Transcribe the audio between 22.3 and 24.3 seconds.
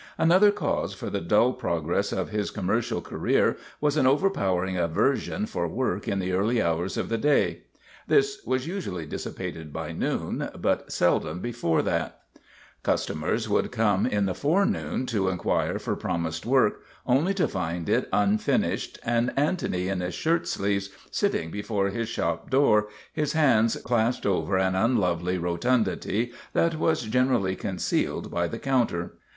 door, his hands clasped